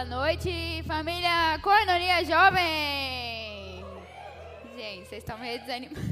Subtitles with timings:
[0.00, 3.84] Boa noite, família Cornoria Jovem!
[4.74, 6.00] Gente, vocês estão meio desanimados.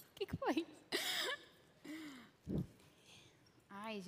[0.00, 0.66] O que, que foi?
[3.68, 4.00] Ai,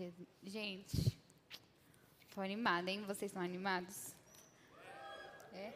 [0.42, 1.18] gente.
[2.26, 3.04] Estou animada, hein?
[3.06, 4.14] Vocês estão animados?
[5.52, 5.72] É?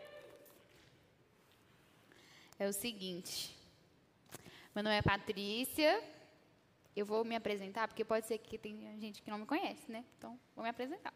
[2.61, 3.55] É o seguinte.
[4.75, 6.03] Meu nome é Patrícia.
[6.97, 10.03] Eu vou me apresentar, porque pode ser que tem gente que não me conhece, né?
[10.17, 11.13] Então, vou me apresentar.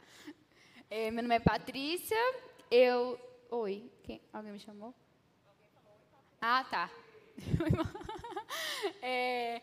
[0.90, 2.16] É, meu nome é Patrícia.
[2.70, 3.20] Eu.
[3.50, 3.90] Oi.
[4.02, 4.22] Quem?
[4.32, 4.94] Alguém me chamou?
[6.40, 6.90] Ah, tá.
[9.02, 9.60] é,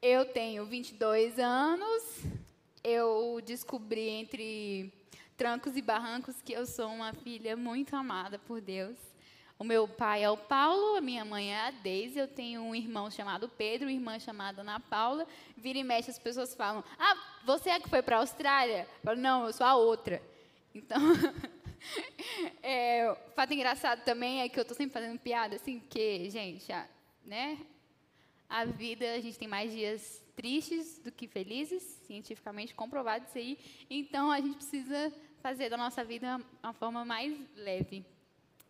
[0.00, 2.22] eu tenho 22 anos.
[2.84, 4.92] Eu descobri entre
[5.36, 8.96] trancos e barrancos que eu sou uma filha muito amada por Deus.
[9.58, 12.76] O meu pai é o Paulo, a minha mãe é a Deise, eu tenho um
[12.76, 15.26] irmão chamado Pedro, uma irmã chamada Ana Paula.
[15.56, 18.86] Vira e mexe, as pessoas falam: Ah, você é que foi para a Austrália?
[18.88, 20.29] Eu falo, não, eu sou a outra.
[20.74, 21.00] Então,
[22.62, 26.70] é, o fato engraçado também é que eu estou sempre fazendo piada, assim, porque, gente,
[26.72, 26.86] a,
[27.24, 27.58] né,
[28.48, 33.58] a vida, a gente tem mais dias tristes do que felizes, cientificamente comprovado isso aí.
[33.88, 38.04] Então, a gente precisa fazer da nossa vida uma forma mais leve.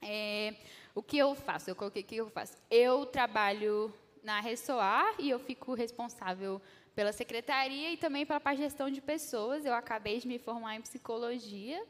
[0.02, 0.54] É,
[0.94, 1.70] o que eu faço?
[1.70, 2.56] Eu coloquei o que eu faço.
[2.70, 6.60] Eu trabalho na Ressoar e eu fico responsável
[6.94, 9.64] pela secretaria e também pela parte de gestão de pessoas.
[9.64, 11.82] Eu acabei de me formar em psicologia.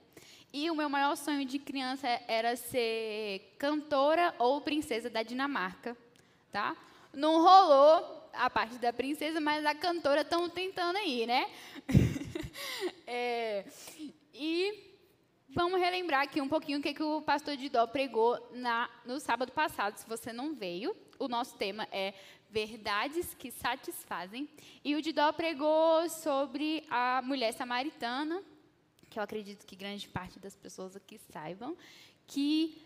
[0.52, 5.96] E o meu maior sonho de criança era ser cantora ou princesa da Dinamarca,
[6.50, 6.76] tá?
[7.12, 11.48] Não rolou a parte da princesa, mas a cantora estão tentando aí, né?
[13.06, 13.64] é,
[14.34, 14.90] e
[15.52, 19.50] Vamos relembrar aqui um pouquinho o que, que o pastor Didó pregou na, no sábado
[19.50, 19.96] passado.
[19.96, 22.14] Se você não veio, o nosso tema é
[22.50, 24.48] verdades que satisfazem.
[24.84, 28.42] E o Didó pregou sobre a mulher samaritana,
[29.08, 31.76] que eu acredito que grande parte das pessoas aqui saibam,
[32.26, 32.80] que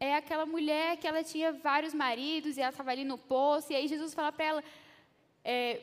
[0.00, 3.76] é aquela mulher que ela tinha vários maridos e ela estava ali no poço, e
[3.76, 4.64] aí Jesus fala para ela,
[5.44, 5.80] é,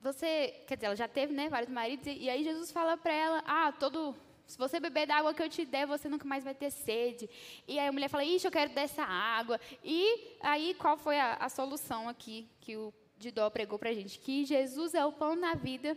[0.00, 3.12] você, quer dizer, ela já teve né, vários maridos, e, e aí Jesus fala para
[3.12, 4.16] ela, ah, todo
[4.46, 7.28] se você beber da água que eu te der, você nunca mais vai ter sede.
[7.66, 9.60] E aí a mulher fala, ixi, eu quero dessa água.
[9.82, 14.18] E aí qual foi a, a solução aqui que o Didó pregou para a gente?
[14.18, 15.96] Que Jesus é o pão na vida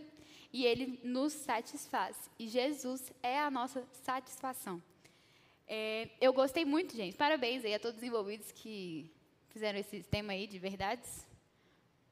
[0.54, 2.30] e ele nos satisfaz.
[2.40, 4.82] E Jesus é a nossa satisfação.
[5.68, 7.18] É, eu gostei muito, gente.
[7.18, 9.12] Parabéns aí a todos os envolvidos que
[9.50, 11.26] fizeram esse tema aí de verdades.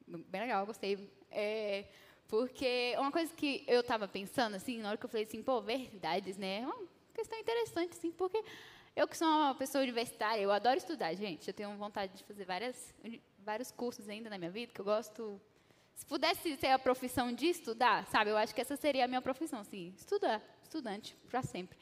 [0.08, 1.10] Bem legal, gostei.
[1.32, 1.86] É,
[2.34, 5.62] porque uma coisa que eu estava pensando, assim, na hora que eu falei assim, pô,
[5.62, 6.62] verdades, né?
[6.62, 8.44] É uma questão interessante, assim, porque
[8.96, 11.48] eu que sou uma pessoa universitária, eu adoro estudar, gente.
[11.48, 12.92] Eu tenho vontade de fazer várias,
[13.38, 15.40] vários cursos ainda na minha vida, que eu gosto...
[15.94, 18.32] Se pudesse ser a profissão de estudar, sabe?
[18.32, 21.78] Eu acho que essa seria a minha profissão, assim, estudar, estudante, para sempre.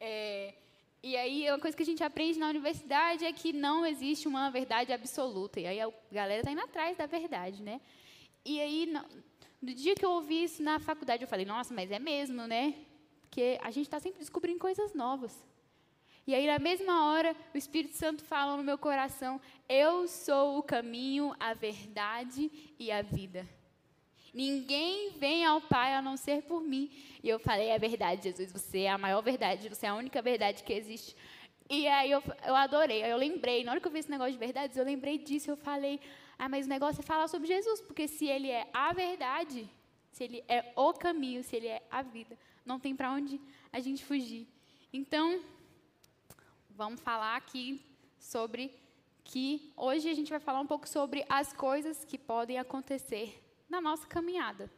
[0.00, 0.52] É,
[1.00, 4.50] e aí, uma coisa que a gente aprende na universidade é que não existe uma
[4.50, 5.60] verdade absoluta.
[5.60, 7.80] E aí, a galera está indo atrás da verdade, né?
[8.44, 9.06] E aí, não,
[9.62, 12.74] no dia que eu ouvi isso na faculdade, eu falei, nossa, mas é mesmo, né?
[13.20, 15.32] Porque a gente está sempre descobrindo coisas novas.
[16.26, 20.62] E aí, na mesma hora, o Espírito Santo fala no meu coração: Eu sou o
[20.62, 23.48] caminho, a verdade e a vida.
[24.32, 26.90] Ninguém vem ao Pai a não ser por mim.
[27.22, 30.22] E eu falei: É verdade, Jesus, você é a maior verdade, você é a única
[30.22, 31.16] verdade que existe.
[31.68, 34.38] E aí eu, eu adorei, eu lembrei, na hora que eu vi esse negócio de
[34.38, 35.98] verdades, eu lembrei disso, eu falei:
[36.38, 39.68] ah, mas o negócio é falar sobre Jesus, porque se ele é a verdade,
[40.10, 43.40] se ele é o caminho, se ele é a vida, não tem para onde
[43.72, 44.46] a gente fugir.
[44.92, 45.42] Então,
[46.70, 47.80] vamos falar aqui
[48.18, 48.74] sobre
[49.24, 53.80] que hoje a gente vai falar um pouco sobre as coisas que podem acontecer na
[53.80, 54.70] nossa caminhada.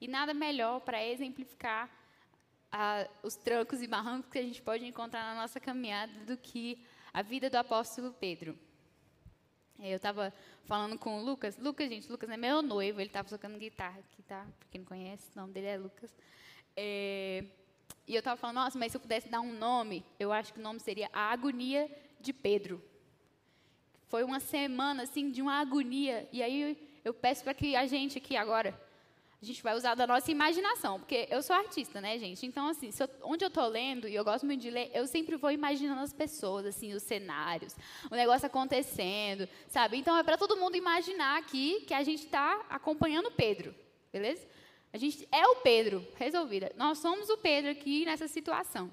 [0.00, 1.90] E nada melhor para exemplificar
[2.72, 6.84] ah, os trancos e barrancos que a gente pode encontrar na nossa caminhada do que
[7.12, 8.58] a vida do apóstolo Pedro.
[9.82, 10.32] Eu estava
[10.64, 11.56] falando com o Lucas.
[11.56, 13.00] Lucas, gente, Lucas é meu noivo.
[13.00, 14.46] Ele estava tocando guitarra aqui, tá?
[14.58, 16.14] Para quem não conhece, o nome dele é Lucas.
[16.76, 17.44] É,
[18.06, 20.58] e eu estava falando, nossa, mas se eu pudesse dar um nome, eu acho que
[20.58, 21.90] o nome seria A Agonia
[22.20, 22.82] de Pedro.
[24.08, 26.28] Foi uma semana, assim, de uma agonia.
[26.32, 28.78] E aí eu peço para que a gente aqui agora
[29.42, 32.44] a gente vai usar da nossa imaginação, porque eu sou artista, né, gente?
[32.44, 35.34] Então, assim, eu, onde eu estou lendo, e eu gosto muito de ler, eu sempre
[35.36, 37.74] vou imaginando as pessoas, assim, os cenários,
[38.10, 39.96] o negócio acontecendo, sabe?
[39.96, 43.74] Então, é para todo mundo imaginar aqui que a gente está acompanhando Pedro,
[44.12, 44.46] beleza?
[44.92, 46.70] A gente é o Pedro, resolvida.
[46.76, 48.90] Nós somos o Pedro aqui nessa situação.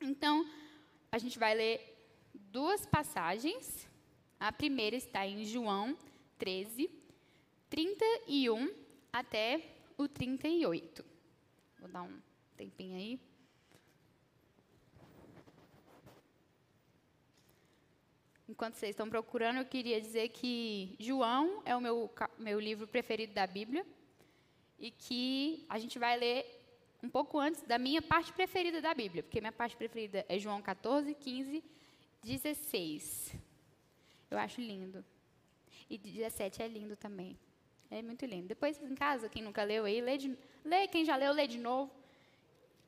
[0.00, 0.48] Então,
[1.12, 1.98] a gente vai ler
[2.34, 3.86] duas passagens.
[4.40, 5.98] A primeira está em João
[6.38, 6.88] 13,
[7.68, 8.85] 31
[9.18, 9.62] até
[9.96, 11.04] o 38.
[11.78, 12.20] Vou dar um
[12.56, 13.20] tempinho aí.
[18.48, 23.32] Enquanto vocês estão procurando, eu queria dizer que João é o meu, meu livro preferido
[23.32, 23.84] da Bíblia
[24.78, 26.44] e que a gente vai ler
[27.02, 30.60] um pouco antes da minha parte preferida da Bíblia, porque minha parte preferida é João
[30.60, 31.64] 14, 15,
[32.22, 33.34] 16.
[34.30, 35.04] Eu acho lindo.
[35.88, 37.38] E 17 é lindo também.
[37.90, 38.48] É muito lindo.
[38.48, 40.88] Depois, em casa, quem nunca leu aí, lê, de, lê.
[40.88, 41.90] Quem já leu, lê de novo.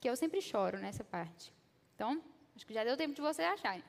[0.00, 1.52] Que eu sempre choro nessa parte.
[1.94, 2.22] Então,
[2.54, 3.84] acho que já deu tempo de vocês acharem.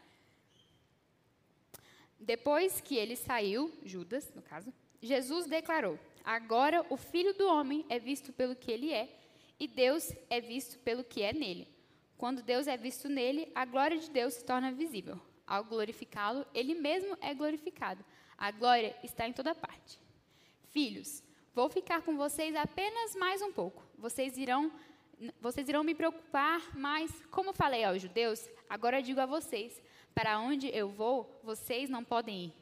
[2.19, 7.97] Depois que ele saiu, Judas, no caso, Jesus declarou: Agora o filho do homem é
[7.97, 9.09] visto pelo que ele é,
[9.59, 11.67] e Deus é visto pelo que é nele.
[12.17, 15.19] Quando Deus é visto nele, a glória de Deus se torna visível.
[15.47, 18.03] Ao glorificá-lo, ele mesmo é glorificado.
[18.37, 19.99] A glória está em toda parte.
[20.69, 21.23] Filhos,
[21.53, 23.83] vou ficar com vocês apenas mais um pouco.
[23.97, 24.71] Vocês irão
[25.41, 29.81] vocês irão me preocupar, mas como falei aos judeus, agora digo a vocês:
[30.13, 32.53] para onde eu vou, vocês não podem ir.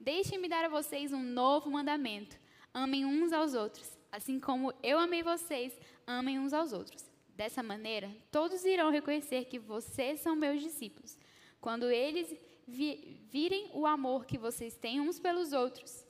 [0.00, 2.36] Deixem-me dar a vocês um novo mandamento:
[2.74, 5.72] amem uns aos outros, assim como eu amei vocês,
[6.04, 7.08] amem uns aos outros.
[7.36, 11.16] Dessa maneira, todos irão reconhecer que vocês são meus discípulos,
[11.60, 12.34] quando eles
[12.66, 16.03] vi virem o amor que vocês têm uns pelos outros.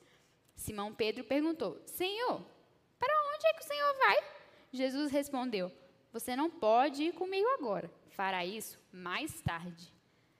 [0.55, 2.41] Simão Pedro perguntou: Senhor,
[2.99, 4.23] para onde é que o Senhor vai?
[4.71, 5.71] Jesus respondeu:
[6.11, 7.91] Você não pode ir comigo agora.
[8.09, 9.93] Fará isso mais tarde.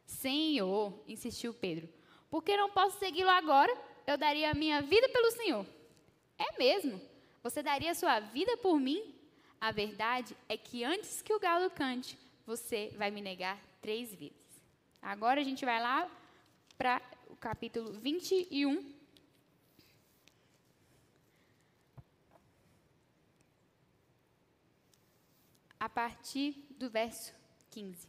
[0.06, 1.90] Senhor, insistiu Pedro,
[2.30, 3.76] por que não posso segui-lo agora?
[4.08, 5.66] Eu daria a minha vida pelo Senhor.
[6.38, 7.02] É mesmo?
[7.44, 9.14] Você daria a sua vida por mim?
[9.60, 14.46] A verdade é que antes que o galo cante, você vai me negar três vezes.
[15.02, 16.10] Agora a gente vai lá
[16.78, 18.95] para o capítulo 21.
[25.80, 27.33] A partir do verso
[27.72, 28.07] 15.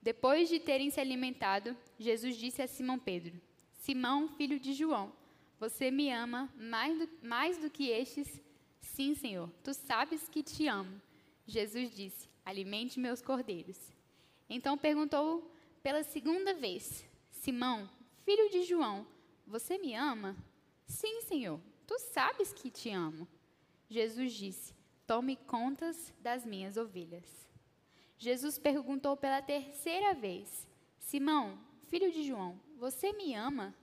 [0.00, 3.40] Depois de terem se alimentado, Jesus disse a Simão Pedro:
[3.78, 5.12] Simão, filho de João,
[5.58, 8.40] você me ama mais do, mais do que estes?
[8.80, 11.00] Sim, Senhor, tu sabes que te amo.
[11.46, 13.78] Jesus disse: Alimente meus cordeiros.
[14.48, 17.90] Então perguntou pela segunda vez: Simão,
[18.24, 19.06] filho de João,
[19.46, 20.36] você me ama?
[20.86, 23.26] Sim, Senhor, tu sabes que te amo.
[23.90, 24.74] Jesus disse:
[25.08, 27.24] Tome contas das minhas ovelhas.
[28.18, 30.68] Jesus perguntou pela terceira vez:
[30.98, 33.74] Simão, filho de João, você me ama?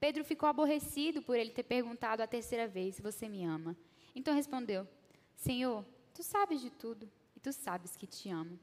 [0.00, 3.76] Pedro ficou aborrecido por ele ter perguntado a terceira vez: Você me ama?
[4.12, 4.88] Então respondeu:
[5.36, 8.58] Senhor, tu sabes de tudo e tu sabes que te amo.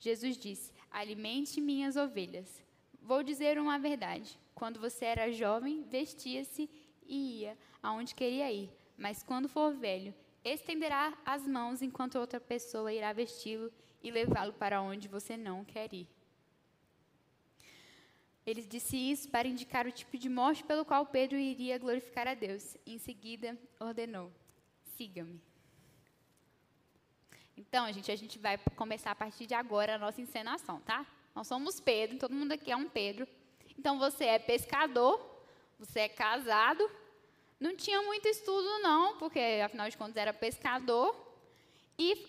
[0.00, 2.60] Jesus disse: Alimente minhas ovelhas.
[3.00, 4.36] Vou dizer uma verdade.
[4.52, 6.68] Quando você era jovem, vestia-se
[7.06, 8.68] e ia aonde queria ir.
[8.96, 10.12] Mas quando for velho,
[10.52, 13.72] estenderá as mãos enquanto outra pessoa irá vesti-lo
[14.02, 16.08] e levá-lo para onde você não quer ir.
[18.46, 22.32] Ele disse isso para indicar o tipo de morte pelo qual Pedro iria glorificar a
[22.32, 22.78] Deus.
[22.86, 24.32] Em seguida, ordenou:
[24.96, 25.38] siga-me.
[27.54, 31.04] Então, gente, a gente vai começar a partir de agora a nossa encenação, tá?
[31.34, 33.28] Nós somos Pedro, todo mundo aqui é um Pedro.
[33.76, 35.44] Então, você é pescador,
[35.78, 36.88] você é casado.
[37.58, 41.14] Não tinha muito estudo, não, porque afinal de contas era pescador.
[41.98, 42.26] E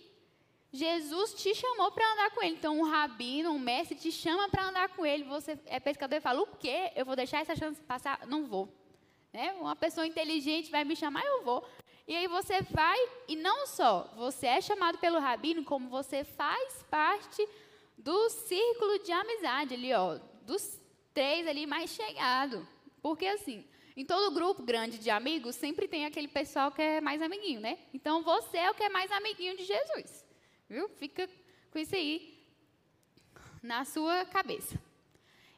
[0.72, 2.56] Jesus te chamou para andar com ele.
[2.56, 5.24] Então, um rabino, um mestre te chama para andar com ele.
[5.26, 6.92] Você é pescador e fala: o quê?
[6.96, 8.26] Eu vou deixar essa chance passar?
[8.28, 8.68] Não vou.
[9.32, 9.54] Né?
[9.54, 11.68] Uma pessoa inteligente vai me chamar, eu vou.
[12.08, 16.84] E aí você vai, e não só você é chamado pelo rabino, como você faz
[16.90, 17.48] parte
[17.96, 20.80] do círculo de amizade ali, ó, dos
[21.14, 22.68] três ali mais chegado.
[23.00, 23.64] Porque assim,
[24.00, 27.78] em todo grupo grande de amigos, sempre tem aquele pessoal que é mais amiguinho, né?
[27.94, 30.26] Então você é o que é mais amiguinho de Jesus.
[30.70, 30.88] Viu?
[30.88, 31.30] Fica
[31.70, 32.40] com isso aí
[33.62, 34.80] na sua cabeça.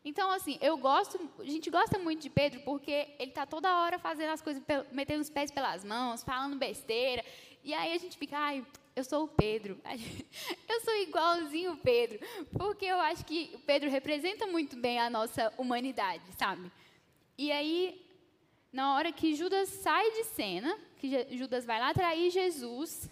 [0.04, 4.00] Então, assim, eu gosto, a gente gosta muito de Pedro porque ele está toda hora
[4.00, 7.24] fazendo as coisas, metendo os pés pelas mãos, falando besteira.
[7.64, 9.80] E aí a gente fica, ai, eu sou o Pedro.
[10.68, 12.20] Eu sou igualzinho o Pedro.
[12.58, 16.72] Porque eu acho que o Pedro representa muito bem a nossa humanidade, sabe?
[17.38, 18.11] E aí,
[18.72, 23.10] na hora que Judas sai de cena, que Judas vai lá trair Jesus,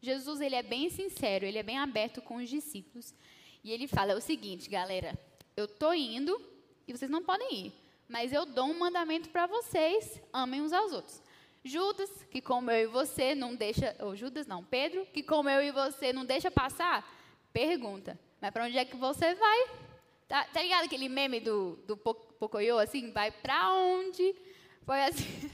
[0.00, 3.14] Jesus ele é bem sincero, ele é bem aberto com os discípulos.
[3.62, 5.18] E ele fala o seguinte, galera,
[5.56, 6.40] eu tô indo
[6.88, 7.72] e vocês não podem ir,
[8.08, 11.22] mas eu dou um mandamento para vocês, amem uns aos outros.
[11.64, 15.62] Judas, que como eu e você não deixa, ou Judas não, Pedro, que como eu
[15.62, 17.08] e você não deixa passar,
[17.52, 19.68] pergunta, mas para onde é que você vai?
[20.26, 24.34] Tá, tá ligado aquele meme do, do Pocoyo, assim, vai para onde?
[24.84, 25.50] Foi assim.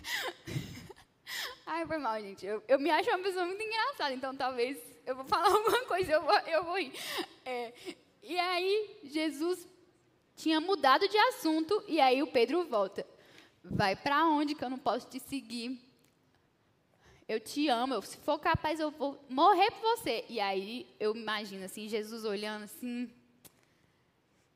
[1.67, 2.47] Ai, foi mal, gente.
[2.47, 6.13] Eu, eu me acho uma pessoa muito engraçada, então talvez eu vou falar alguma coisa,
[6.13, 6.93] eu vou, eu vou ir.
[7.45, 7.73] É,
[8.23, 9.67] e aí, Jesus
[10.37, 13.05] tinha mudado de assunto e aí o Pedro volta.
[13.63, 15.79] Vai para onde que eu não posso te seguir?
[17.29, 20.25] Eu te amo, eu, se for capaz eu vou morrer por você.
[20.29, 23.11] E aí eu imagino assim, Jesus olhando assim,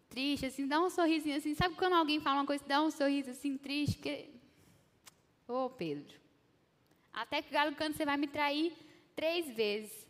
[0.09, 1.55] triste, assim, dá um sorrisinho assim.
[1.55, 3.97] Sabe quando alguém fala uma coisa, dá um sorriso assim, triste?
[3.97, 4.29] Porque...
[5.53, 6.19] Ô, oh, Pedro,
[7.13, 8.73] até que o galo canta, você vai me trair
[9.15, 10.09] três vezes.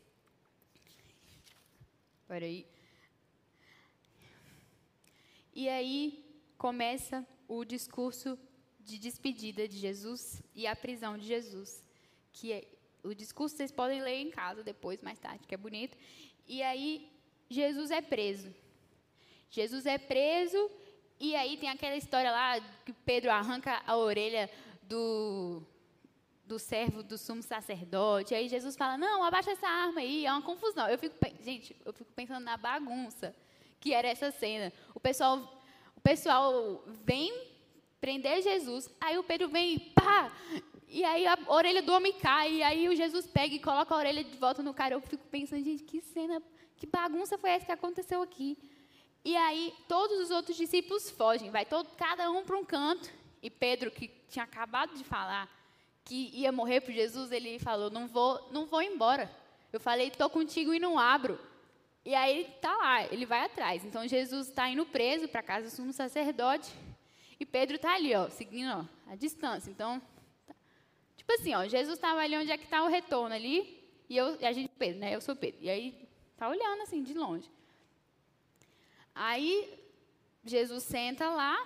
[2.28, 2.64] Peraí.
[5.52, 6.25] E aí
[6.56, 8.38] começa o discurso
[8.78, 11.84] de despedida de Jesus e a prisão de Jesus,
[12.32, 12.64] que é
[13.02, 15.99] o discurso vocês podem ler em casa depois, mais tarde, que é bonito.
[16.46, 17.11] E aí
[17.50, 18.54] Jesus é preso.
[19.50, 20.70] Jesus é preso
[21.18, 24.49] e aí tem aquela história lá que Pedro arranca a orelha
[24.92, 25.62] do
[26.44, 28.34] do servo do sumo sacerdote.
[28.34, 30.26] Aí Jesus fala: "Não, abaixa essa arma aí".
[30.26, 30.87] É uma confusão.
[30.88, 33.34] Eu fico, gente, eu fico pensando na bagunça
[33.80, 34.72] que era essa cena.
[34.94, 35.37] O pessoal,
[35.96, 37.32] o pessoal vem
[38.00, 40.32] prender Jesus, aí o Pedro vem, pá,
[40.88, 43.99] e aí a orelha do homem cai, e aí o Jesus pega e coloca a
[43.99, 44.94] orelha de volta no cara.
[44.94, 46.42] Eu fico pensando, gente, que cena,
[46.76, 48.58] que bagunça foi essa que aconteceu aqui?
[49.25, 53.22] E aí todos os outros discípulos fogem, vai todo, cada um para um canto.
[53.42, 55.50] E Pedro, que tinha acabado de falar
[56.04, 59.30] que ia morrer por Jesus, ele falou: "Não vou, não vou embora".
[59.72, 61.38] Eu falei: "Tô contigo e não abro".
[62.04, 63.84] E aí ele está lá, ele vai atrás.
[63.84, 66.72] Então Jesus está indo preso para casa do sumo sacerdote.
[67.38, 69.70] E Pedro está ali, ó, seguindo ó, a distância.
[69.70, 70.00] Então,
[70.46, 70.54] tá.
[71.16, 73.82] tipo assim, ó, Jesus estava ali onde é que está o retorno ali.
[74.08, 75.14] E eu, e a gente, Pedro, né?
[75.14, 75.58] Eu sou Pedro.
[75.61, 77.49] E aí tá olhando assim, de longe.
[79.14, 79.78] Aí
[80.44, 81.56] Jesus senta lá,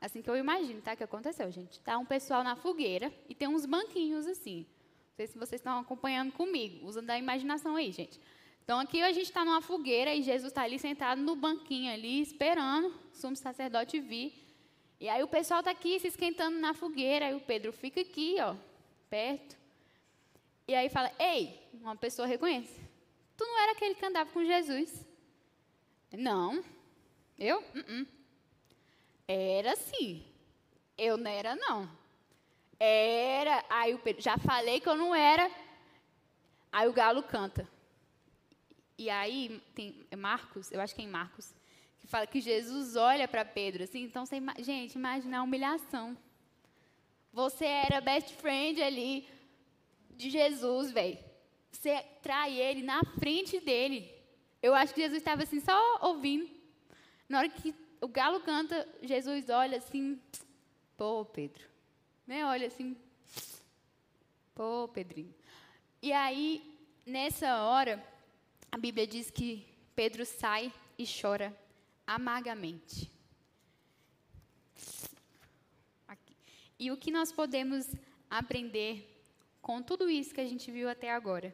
[0.00, 0.94] assim que eu imagino, tá?
[0.94, 1.80] Que aconteceu, gente?
[1.80, 4.66] Tá um pessoal na fogueira e tem uns banquinhos assim.
[5.08, 6.86] Não sei se vocês estão acompanhando comigo.
[6.86, 8.20] Usando a imaginação aí, gente.
[8.62, 12.20] Então aqui a gente está numa fogueira e Jesus está ali sentado no banquinho ali,
[12.20, 14.34] esperando o sumo sacerdote vir.
[14.98, 18.36] E aí o pessoal está aqui se esquentando na fogueira, aí o Pedro fica aqui,
[18.40, 18.56] ó,
[19.08, 19.56] perto.
[20.66, 22.80] E aí fala, ei, uma pessoa reconhece.
[23.36, 25.06] Tu não era aquele que andava com Jesus?
[26.12, 26.64] Não.
[27.38, 27.58] Eu?
[27.58, 28.15] Uh -uh.
[29.28, 30.24] Era sim.
[30.96, 31.90] Eu não era, não.
[32.78, 33.64] Era.
[33.68, 35.50] Aí o Pedro, já falei que eu não era.
[36.70, 37.68] Aí o galo canta.
[38.98, 41.54] E aí tem Marcos, eu acho que é em Marcos,
[41.98, 44.02] que fala que Jesus olha para Pedro assim.
[44.02, 46.16] Então, você, gente, imagina a humilhação.
[47.32, 49.28] Você era best friend ali
[50.10, 51.18] de Jesus, velho.
[51.70, 54.10] Você trai ele na frente dele.
[54.62, 56.48] Eu acho que Jesus estava assim, só ouvindo.
[57.28, 57.74] Na hora que
[58.06, 60.20] o galo canta, Jesus olha assim,
[60.96, 61.64] pô, Pedro.
[62.24, 62.46] Né?
[62.46, 62.96] Olha assim,
[64.54, 65.34] pô, Pedrinho.
[66.00, 66.62] E aí,
[67.04, 68.00] nessa hora,
[68.70, 71.52] a Bíblia diz que Pedro sai e chora
[72.06, 73.10] amargamente.
[76.06, 76.36] Aqui.
[76.78, 77.92] E o que nós podemos
[78.30, 79.20] aprender
[79.60, 81.52] com tudo isso que a gente viu até agora?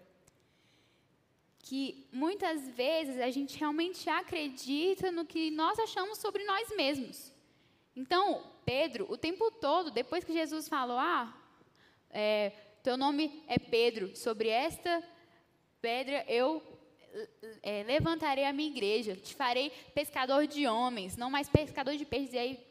[1.62, 7.32] Que muitas vezes a gente realmente acredita no que nós achamos sobre nós mesmos.
[7.96, 11.34] Então, Pedro, o tempo todo, depois que Jesus falou, ah,
[12.10, 12.50] é,
[12.82, 15.02] teu nome é Pedro, sobre esta
[15.80, 16.62] pedra eu
[17.62, 22.34] é, levantarei a minha igreja, te farei pescador de homens, não mais pescador de peixes.
[22.34, 22.66] E aí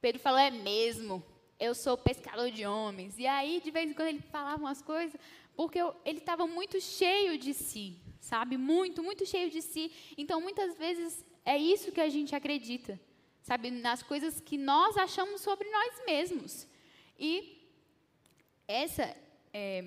[0.00, 1.22] Pedro falou, é mesmo,
[1.58, 3.18] eu sou pescador de homens.
[3.18, 5.20] E aí, de vez em quando, ele falava umas coisas,
[5.56, 8.56] porque eu, ele estava muito cheio de si, sabe?
[8.56, 9.92] Muito, muito cheio de si.
[10.16, 12.98] Então, muitas vezes, é isso que a gente acredita,
[13.42, 13.70] sabe?
[13.70, 16.66] Nas coisas que nós achamos sobre nós mesmos.
[17.18, 17.58] E
[18.66, 19.16] essa
[19.52, 19.84] é,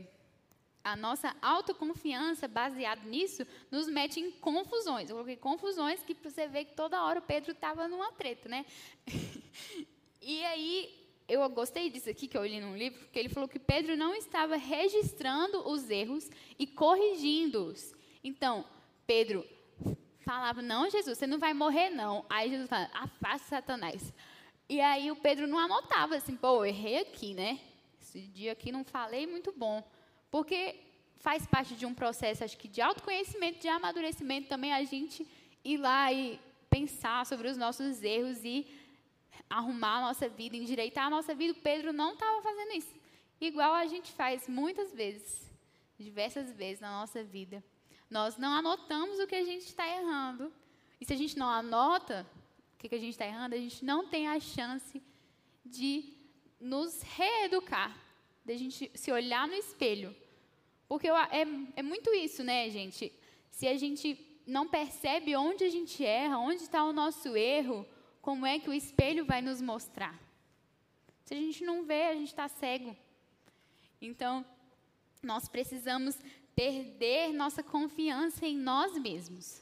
[0.83, 5.09] a nossa autoconfiança baseada nisso nos mete em confusões.
[5.09, 8.65] Eu coloquei confusões que você vê que toda hora o Pedro estava numa treta, né?
[10.21, 13.59] e aí eu gostei disso aqui que eu li num livro, que ele falou que
[13.59, 17.93] Pedro não estava registrando os erros e corrigindo-os.
[18.23, 18.65] Então,
[19.05, 19.45] Pedro
[20.21, 22.25] falava: "Não, Jesus, você não vai morrer não".
[22.29, 24.13] Aí Jesus fala: "Afasta Satanás".
[24.69, 27.59] E aí o Pedro não anotava assim: "Pô, errei aqui, né?
[28.01, 29.83] Esse dia aqui não falei muito bom".
[30.29, 30.75] Porque
[31.17, 35.27] faz parte de um processo, acho que de autoconhecimento, de amadurecimento também, a gente
[35.63, 38.65] ir lá e pensar sobre os nossos erros e
[39.49, 41.53] arrumar a nossa vida, endireitar a nossa vida.
[41.53, 42.93] O Pedro não estava fazendo isso.
[43.39, 45.51] Igual a gente faz muitas vezes,
[45.99, 47.63] diversas vezes na nossa vida.
[48.11, 50.53] Nós não anotamos o que a gente está errando.
[50.99, 52.27] E se a gente não anota
[52.75, 55.01] o que, que a gente está errando, a gente não tem a chance
[55.65, 56.13] de
[56.59, 57.97] nos reeducar,
[58.45, 60.15] de a gente se olhar no espelho
[60.91, 63.13] porque é, é muito isso, né, gente?
[63.49, 67.87] Se a gente não percebe onde a gente erra, onde está o nosso erro,
[68.21, 70.19] como é que o espelho vai nos mostrar?
[71.23, 72.93] Se a gente não vê, a gente está cego.
[74.01, 74.45] Então,
[75.23, 76.19] nós precisamos
[76.55, 79.61] perder nossa confiança em nós mesmos,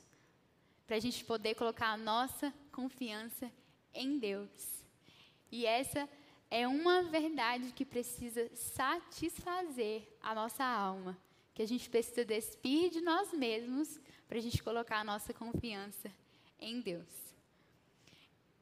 [0.85, 3.51] para a gente poder colocar a nossa confiança
[3.93, 4.83] em Deus.
[5.51, 6.09] E essa
[6.49, 11.17] é uma verdade que precisa satisfazer a nossa alma,
[11.53, 16.11] que a gente precisa despir de nós mesmos para a gente colocar a nossa confiança
[16.59, 17.29] em Deus.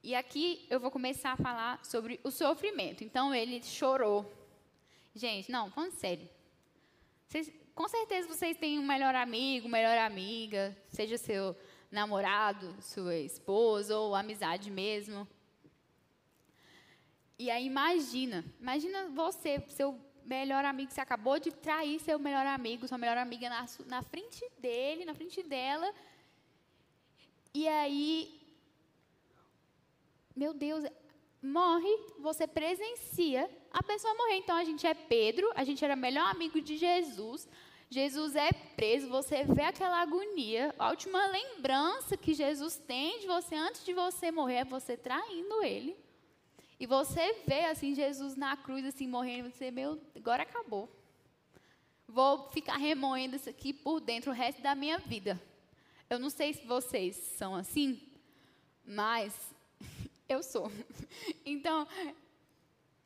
[0.04, 3.04] E aqui eu vou começar a falar sobre o sofrimento.
[3.04, 4.32] Então ele chorou.
[5.14, 6.30] Gente, não, falando sério.
[7.28, 11.56] Vocês, com certeza vocês têm um melhor amigo, melhor amiga, seja seu
[11.92, 15.28] namorado, sua esposa ou amizade mesmo.
[17.38, 22.88] E aí imagina, imagina você, seu melhor amigo, você acabou de trair seu melhor amigo,
[22.88, 25.94] sua melhor amiga na, na frente dele, na frente dela.
[27.54, 28.42] E aí,
[30.36, 30.84] meu Deus,
[31.42, 31.90] morre,
[32.20, 34.38] você presencia a pessoa morrer.
[34.38, 37.48] Então a gente é Pedro, a gente era melhor amigo de Jesus.
[37.90, 43.56] Jesus é preso, você vê aquela agonia, a última lembrança que Jesus tem de você
[43.56, 45.96] antes de você morrer é você traindo ele.
[46.80, 50.90] E você vê assim Jesus na cruz assim morrendo, você meu, agora acabou.
[52.06, 55.42] Vou ficar remoendo isso aqui por dentro o resto da minha vida.
[56.10, 58.02] Eu não sei se vocês são assim,
[58.86, 59.34] mas
[60.28, 60.72] eu sou.
[61.46, 61.88] Então,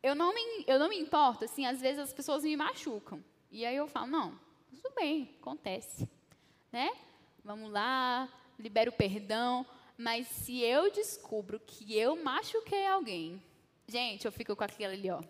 [0.01, 3.23] eu não me, eu não me importo, assim, às vezes as pessoas me machucam.
[3.51, 6.09] E aí eu falo, não, tudo bem, acontece.
[6.71, 6.91] Né?
[7.43, 9.65] Vamos lá, libero perdão.
[9.97, 13.41] Mas se eu descubro que eu machuquei alguém,
[13.91, 15.21] Gente, eu fico com aquilo ali, ó.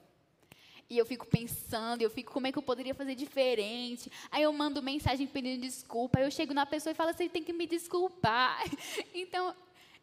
[0.88, 4.12] E eu fico pensando, eu fico, como é que eu poderia fazer diferente?
[4.30, 7.44] Aí eu mando mensagem pedindo desculpa, aí eu chego na pessoa e falo, você tem
[7.44, 8.64] que me desculpar.
[9.16, 9.56] Então,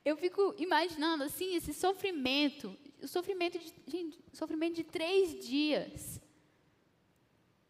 [0.09, 6.21] eu fico imaginando, assim, esse sofrimento, o sofrimento de, gente, sofrimento de três dias.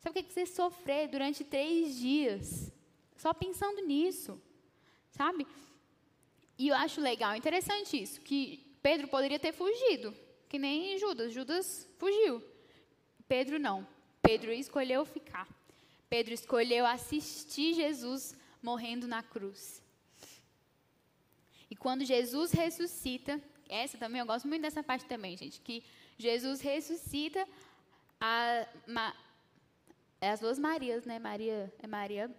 [0.00, 2.72] Sabe o que é você sofrer durante três dias?
[3.16, 4.40] Só pensando nisso,
[5.10, 5.46] sabe?
[6.56, 10.14] E eu acho legal, interessante isso, que Pedro poderia ter fugido
[10.48, 11.32] que nem Judas.
[11.32, 12.42] Judas fugiu.
[13.28, 13.86] Pedro não.
[14.22, 15.46] Pedro escolheu ficar.
[16.08, 19.82] Pedro escolheu assistir Jesus morrendo na cruz.
[21.70, 25.84] E quando Jesus ressuscita, essa também eu gosto muito dessa parte também, gente, que
[26.16, 27.46] Jesus ressuscita
[28.20, 29.14] a, ma,
[30.20, 31.18] é as duas Marias, né?
[31.18, 32.34] Maria é Maria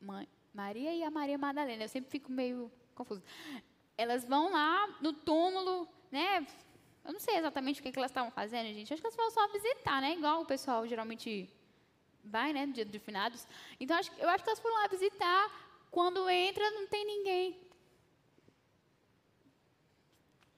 [0.00, 1.84] mãe, Maria e a Maria Madalena.
[1.84, 3.22] Eu sempre fico meio confusa.
[3.96, 6.46] Elas vão lá no túmulo, né?
[7.04, 8.92] Eu não sei exatamente o que, que elas estavam fazendo, gente.
[8.92, 10.12] Acho que elas foram só visitar, né?
[10.12, 11.48] Igual o pessoal geralmente
[12.22, 12.66] vai, né?
[12.66, 13.46] No dia dos finados.
[13.80, 15.50] Então, acho, eu acho que elas foram lá visitar.
[15.90, 17.60] Quando entra, não tem ninguém.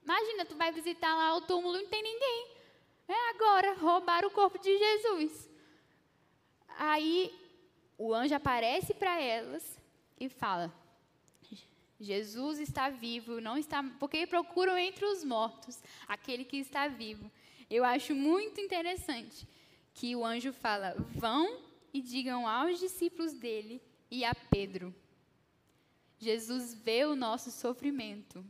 [0.04, 2.48] Imagina, tu vai visitar lá o túmulo e não tem ninguém.
[3.08, 5.50] É agora, roubaram o corpo de Jesus.
[6.78, 7.32] Aí,
[7.96, 9.78] o anjo aparece para elas
[10.18, 10.72] e fala:
[12.00, 17.30] Jesus está vivo, não está, porque procuram entre os mortos aquele que está vivo.
[17.70, 19.48] Eu acho muito interessante
[19.94, 21.62] que o anjo fala: "Vão
[21.92, 24.94] e digam aos discípulos dele e a Pedro".
[26.18, 28.44] Jesus vê o nosso sofrimento.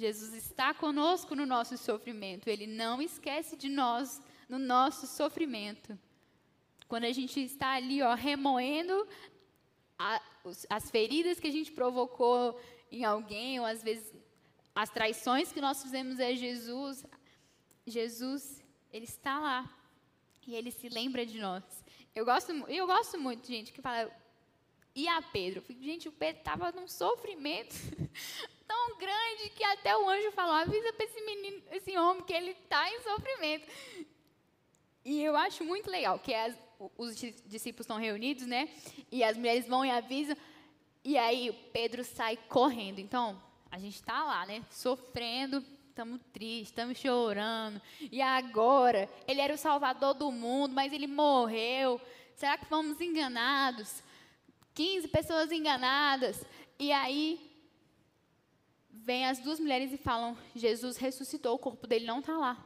[0.00, 2.48] Jesus está conosco no nosso sofrimento.
[2.48, 5.98] Ele não esquece de nós no nosso sofrimento.
[6.88, 9.06] Quando a gente está ali, ó, remoendo
[9.98, 10.22] a,
[10.70, 12.58] as feridas que a gente provocou
[12.90, 14.10] em alguém, ou às vezes
[14.74, 17.04] as traições que nós fizemos a Jesus,
[17.86, 19.70] Jesus, ele está lá
[20.46, 21.62] e ele se lembra de nós.
[22.14, 24.10] Eu gosto, eu gosto muito, gente, que fala
[24.94, 25.62] e a Pedro.
[25.78, 27.76] Gente, o Pedro estava num sofrimento
[28.70, 32.52] tão grande que até o anjo falou: avisa para esse menino, esse homem, que ele
[32.52, 33.66] está em sofrimento.
[35.04, 36.54] E eu acho muito legal que as,
[36.96, 38.68] os discípulos estão reunidos, né?
[39.10, 40.36] E as mulheres vão e avisam.
[41.02, 43.00] E aí Pedro sai correndo.
[43.00, 44.64] Então, a gente está lá, né?
[44.70, 47.82] Sofrendo, estamos tristes, estamos chorando.
[48.00, 49.08] E agora?
[49.26, 52.00] Ele era o salvador do mundo, mas ele morreu.
[52.36, 54.00] Será que fomos enganados?
[54.74, 56.44] 15 pessoas enganadas.
[56.78, 57.49] E aí
[59.04, 62.64] vem as duas mulheres e falam: Jesus ressuscitou, o corpo dele não está lá.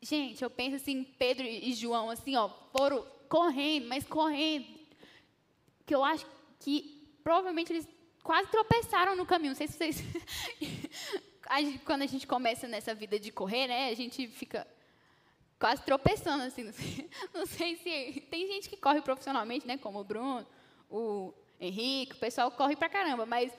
[0.00, 4.66] Gente, eu penso assim, Pedro e João, assim, ó, foram correndo, mas correndo.
[5.86, 6.26] Que eu acho
[6.58, 7.88] que provavelmente eles
[8.22, 9.50] quase tropeçaram no caminho.
[9.50, 10.02] Não sei se vocês.
[11.84, 14.66] quando a gente começa nessa vida de correr, né, a gente fica
[15.58, 16.64] quase tropeçando, assim.
[16.64, 18.20] Não sei, não sei se.
[18.22, 20.46] Tem gente que corre profissionalmente, né, como o Bruno,
[20.90, 23.52] o Henrique, o pessoal corre pra caramba, mas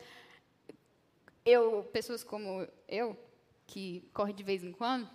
[1.45, 3.17] eu, pessoas como eu,
[3.67, 5.09] que corre de vez em quando.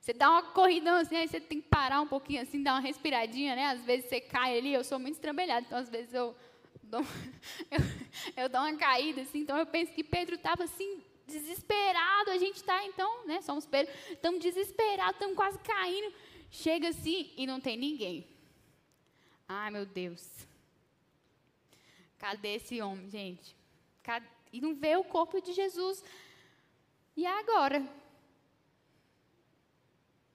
[0.00, 2.80] Você dá uma corridão assim, aí você tem que parar um pouquinho assim, dar uma
[2.80, 3.66] respiradinha, né?
[3.66, 6.36] Às vezes você cai ali, eu sou muito estrambelhada, então às vezes eu
[6.82, 7.00] dou,
[7.70, 12.36] eu, eu dou uma caída assim, então eu penso que Pedro estava assim, desesperado, a
[12.36, 13.40] gente está então, né?
[13.40, 16.12] Somos Pedro, estamos desesperados, estamos quase caindo.
[16.50, 18.28] Chega assim e não tem ninguém.
[19.48, 20.46] Ai, meu Deus.
[22.18, 23.56] Cadê esse homem, gente?
[24.02, 24.33] Cadê?
[24.54, 26.00] E não vê o corpo de Jesus.
[27.16, 27.80] E agora?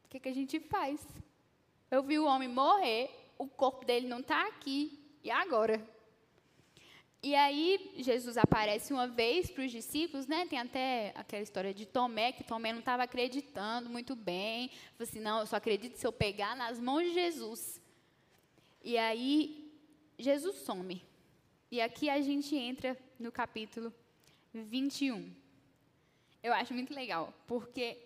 [0.03, 0.99] O que, que a gente faz?
[1.89, 4.99] Eu vi o homem morrer, o corpo dele não está aqui.
[5.23, 5.82] E agora?
[7.23, 10.45] E aí, Jesus aparece uma vez para os discípulos, né?
[10.47, 14.67] Tem até aquela história de Tomé, que Tomé não estava acreditando muito bem.
[14.97, 17.82] Falou assim: não, eu só acredito se eu pegar nas mãos de Jesus.
[18.84, 19.73] E aí,
[20.17, 21.01] Jesus some.
[21.71, 23.93] E aqui a gente entra no capítulo
[24.53, 25.33] 21.
[26.41, 27.97] Eu acho muito legal, porque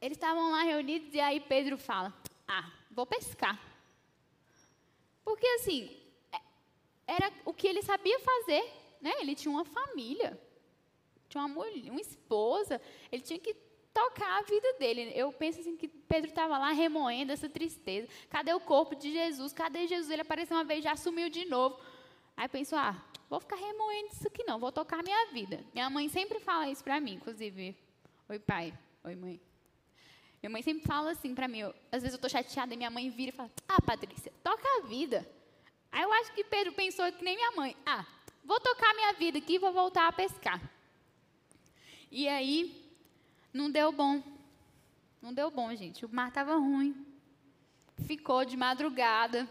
[0.00, 2.14] eles estavam lá reunidos e aí Pedro fala:
[2.46, 3.58] Ah, vou pescar.
[5.24, 5.90] Porque assim,
[7.06, 9.12] era o que ele sabia fazer, né?
[9.20, 10.40] Ele tinha uma família,
[11.28, 13.54] tinha uma mulher, uma esposa, ele tinha que
[13.92, 15.12] tocar a vida dele.
[15.14, 18.06] Eu penso assim que Pedro estava lá remoendo essa tristeza.
[18.28, 19.52] Cadê o corpo de Jesus?
[19.54, 20.10] Cadê Jesus?
[20.10, 21.80] Ele apareceu uma vez, já sumiu de novo.
[22.36, 25.64] Aí pensou, ah, vou ficar remoendo isso aqui não, vou tocar minha vida.
[25.72, 27.76] Minha mãe sempre fala isso para mim, inclusive.
[28.28, 28.72] Oi, pai.
[29.04, 29.40] Oi, mãe.
[30.42, 32.90] Minha mãe sempre fala assim para mim, eu, às vezes eu estou chateada e minha
[32.90, 35.26] mãe vira e fala, ah, Patrícia, toca a vida.
[35.90, 37.76] Aí eu acho que Pedro pensou que nem minha mãe.
[37.84, 38.04] Ah,
[38.44, 40.60] vou tocar minha vida aqui e vou voltar a pescar.
[42.10, 42.84] E aí,
[43.52, 44.22] não deu bom.
[45.20, 46.04] Não deu bom, gente.
[46.04, 46.94] O mar estava ruim.
[48.06, 49.48] Ficou de madrugada,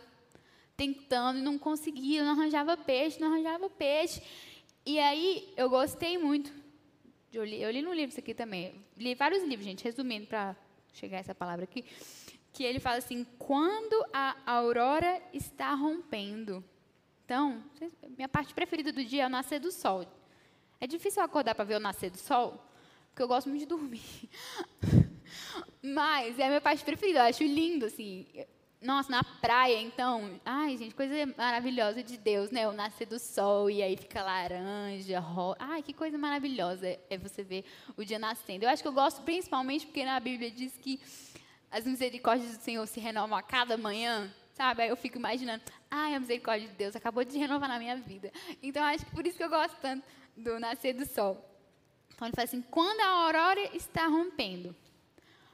[0.75, 4.21] tentando e não conseguia, não arranjava peixe, não arranjava peixe.
[4.85, 6.53] E aí, eu gostei muito.
[7.33, 8.73] Eu li, eu li no livro isso aqui também.
[8.97, 10.55] Li vários livros, gente, resumindo para
[10.93, 11.83] chegar a essa palavra aqui
[12.55, 16.63] que ele fala assim: quando a aurora está rompendo.
[17.25, 17.61] Então,
[18.15, 20.05] minha parte preferida do dia é o nascer do sol.
[20.79, 22.63] É difícil acordar para ver o nascer do sol,
[23.09, 24.29] porque eu gosto muito de dormir.
[25.83, 28.25] Mas é a minha parte preferida, eu acho lindo, assim.
[28.85, 32.67] Nossa, na praia, então, ai, gente, coisa maravilhosa de Deus, né?
[32.67, 35.57] O nascer do sol e aí fica laranja, rosa.
[35.59, 37.65] Ai, que coisa maravilhosa é você ver
[37.97, 38.63] o dia nascendo.
[38.63, 41.01] Eu acho que eu gosto principalmente porque na Bíblia diz que
[41.71, 44.83] as misericórdias do Senhor se renovam a cada manhã, sabe?
[44.83, 48.31] Aí eu fico imaginando, ai, a misericórdia de Deus acabou de renovar na minha vida.
[48.61, 50.05] Então, acho que por isso que eu gosto tanto
[50.37, 51.43] do nascer do sol.
[52.13, 54.75] Então, ele fala assim: quando a aurora está rompendo,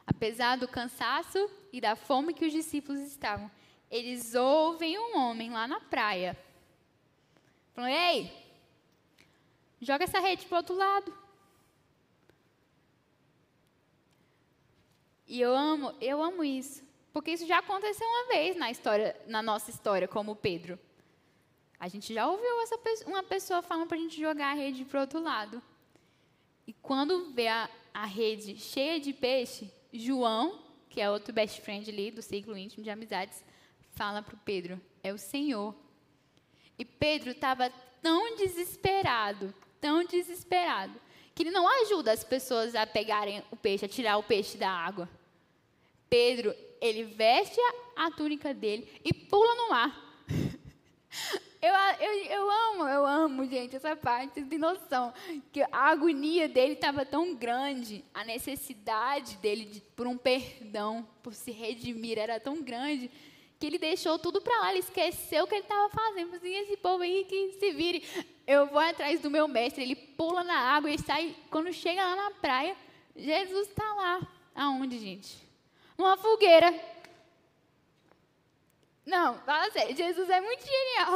[0.05, 3.49] apesar do cansaço e da fome que os discípulos estavam,
[3.89, 6.37] eles ouvem um homem lá na praia.
[7.73, 8.31] Falando: ei,
[9.81, 11.21] joga essa rede para o outro lado.
[15.27, 19.41] E eu amo, eu amo isso, porque isso já aconteceu uma vez na história, na
[19.41, 20.77] nossa história, como Pedro.
[21.79, 24.99] A gente já ouviu essa, uma pessoa falando para a gente jogar a rede para
[24.99, 25.61] o outro lado.
[26.67, 30.59] E quando vê a, a rede cheia de peixe, João,
[30.91, 33.43] que é outro best friend ali do ciclo íntimo de amizades,
[33.91, 35.73] fala para o Pedro: é o Senhor.
[36.77, 40.99] E Pedro estava tão desesperado, tão desesperado,
[41.33, 44.69] que ele não ajuda as pessoas a pegarem o peixe, a tirar o peixe da
[44.69, 45.09] água.
[46.09, 47.57] Pedro, ele veste
[47.95, 50.25] a, túnica dele e pula no mar.
[51.61, 55.13] Eu, eu, eu amo, eu amo, gente, essa parte, vocês têm noção.
[55.51, 61.35] Que a agonia dele estava tão grande, a necessidade dele de, por um perdão, por
[61.35, 63.11] se redimir, era tão grande,
[63.59, 66.35] que ele deixou tudo para lá, ele esqueceu o que ele estava fazendo.
[66.35, 68.03] Assim, esse povo aí que se vire,
[68.47, 69.83] eu vou atrás do meu mestre.
[69.83, 72.75] Ele pula na água e sai, quando chega lá na praia,
[73.15, 74.27] Jesus está lá.
[74.55, 75.51] Aonde, gente?
[76.01, 76.73] uma fogueira.
[79.05, 81.15] Não, fala sério, Jesus é muito genial.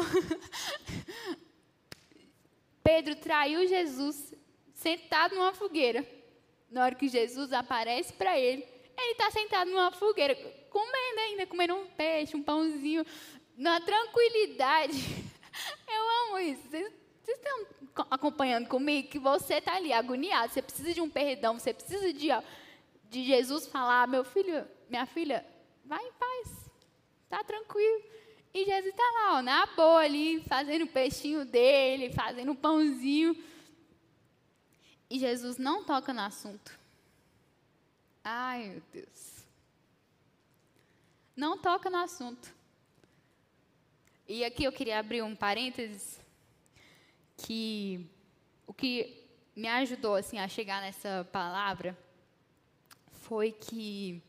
[2.84, 4.34] Pedro traiu Jesus
[4.74, 6.06] sentado numa fogueira.
[6.70, 8.68] Na hora que Jesus aparece para ele,
[8.98, 10.36] ele está sentado numa fogueira,
[10.70, 13.06] comendo ainda, comendo um peixe, um pãozinho,
[13.56, 14.98] na tranquilidade.
[15.88, 16.68] Eu amo isso.
[16.68, 16.92] Vocês,
[17.28, 17.66] estão
[18.12, 22.32] acompanhando comigo que você está ali agoniado, você precisa de um perdão, você precisa de,
[22.32, 22.42] ó,
[23.10, 25.46] de Jesus falar, meu filho, minha filha,
[25.86, 26.65] vai em paz,
[27.30, 28.04] tá tranquilo.
[28.54, 33.36] E Jesus está lá, ó, na boa ali, fazendo o peixinho dele, fazendo o pãozinho.
[35.10, 36.78] E Jesus não toca no assunto.
[38.24, 39.46] Ai, meu Deus.
[41.36, 42.54] Não toca no assunto.
[44.28, 46.20] E aqui eu queria abrir um parênteses
[47.38, 48.10] que
[48.66, 49.24] o que
[49.56, 51.98] me ajudou assim a chegar nessa palavra
[53.12, 54.24] foi que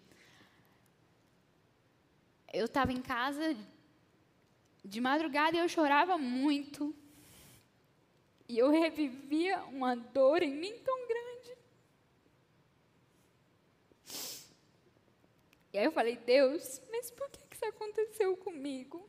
[2.57, 3.55] eu estava em casa
[4.83, 6.97] de madrugada e eu chorava muito.
[8.49, 11.59] E eu revivia uma dor em mim tão grande.
[15.73, 19.07] E aí eu falei, Deus, mas por que isso aconteceu comigo?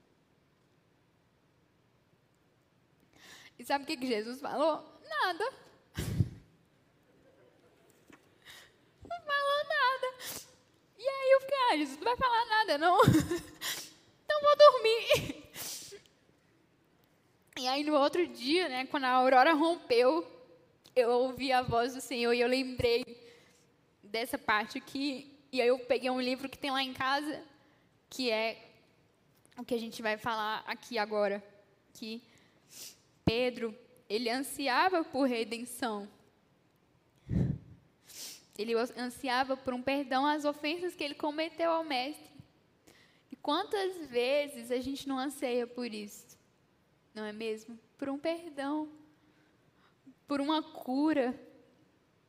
[3.58, 4.84] E sabe o que, que Jesus falou?
[5.08, 5.54] Nada.
[9.10, 9.77] Não falou nada.
[11.08, 13.00] E aí eu fiquei, ah, Jesus não vai falar nada, não.
[14.30, 15.44] Então vou dormir.
[17.58, 20.30] E aí no outro dia, né, quando a aurora rompeu,
[20.94, 23.06] eu ouvi a voz do Senhor e eu lembrei
[24.04, 25.34] dessa parte aqui.
[25.50, 27.42] E aí eu peguei um livro que tem lá em casa,
[28.10, 28.66] que é
[29.58, 31.42] o que a gente vai falar aqui agora,
[31.94, 32.22] que
[33.24, 33.74] Pedro,
[34.10, 36.06] ele ansiava por redenção.
[38.58, 42.32] Ele ansiava por um perdão às ofensas que ele cometeu ao mestre.
[43.32, 46.38] E quantas vezes a gente não anseia por isso?
[47.14, 47.78] Não é mesmo?
[47.98, 48.90] Por um perdão,
[50.28, 51.40] por uma cura.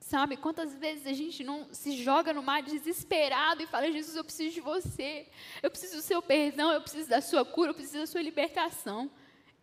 [0.01, 4.25] Sabe, quantas vezes a gente não se joga no mar desesperado e fala: Jesus, eu
[4.25, 5.29] preciso de você,
[5.63, 9.11] eu preciso do seu perdão, eu preciso da sua cura, eu preciso da sua libertação.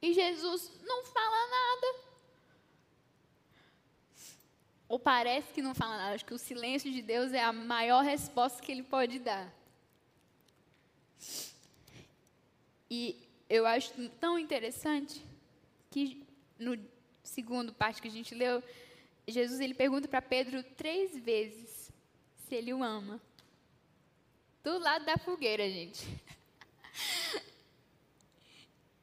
[0.01, 2.04] E Jesus não fala nada.
[4.87, 6.15] Ou parece que não fala nada.
[6.15, 9.51] Acho que o silêncio de Deus é a maior resposta que ele pode dar.
[12.89, 13.17] E
[13.49, 15.23] eu acho tão interessante
[15.89, 16.23] que
[16.59, 16.77] no
[17.23, 18.63] segundo parte que a gente leu,
[19.27, 21.91] Jesus ele pergunta para Pedro três vezes
[22.47, 23.19] se ele o ama.
[24.63, 26.05] Do lado da fogueira, gente.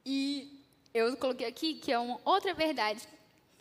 [0.04, 0.60] E
[0.92, 3.06] eu coloquei aqui que é uma outra verdade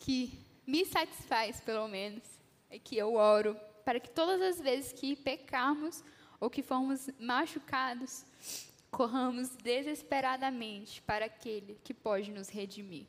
[0.00, 2.22] que me satisfaz, pelo menos,
[2.70, 6.02] é que eu oro para que todas as vezes que pecarmos
[6.40, 8.24] ou que formos machucados,
[8.90, 13.06] corramos desesperadamente para aquele que pode nos redimir.